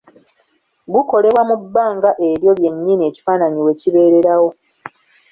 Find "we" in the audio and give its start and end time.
3.65-3.73